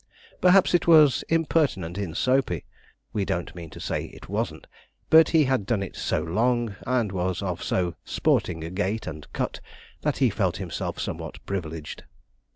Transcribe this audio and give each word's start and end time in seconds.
Perhaps 0.41 0.73
it 0.73 0.87
was 0.87 1.23
impertinent 1.29 1.95
in 1.95 2.15
Soapey 2.15 2.65
we 3.13 3.23
don't 3.23 3.53
mean 3.53 3.69
to 3.69 3.79
say 3.79 4.05
it 4.05 4.27
wasn't 4.27 4.65
but 5.11 5.29
he 5.29 5.43
had 5.43 5.67
done 5.67 5.83
it 5.83 5.95
so 5.95 6.23
long, 6.23 6.75
and 6.87 7.11
was 7.11 7.43
of 7.43 7.61
so 7.61 7.93
sporting 8.03 8.63
a 8.63 8.71
gait 8.71 9.05
and 9.05 9.31
cut, 9.31 9.59
that 10.01 10.17
he 10.17 10.31
felt 10.31 10.57
himself 10.57 10.99
somewhat 10.99 11.37
privileged. 11.45 12.05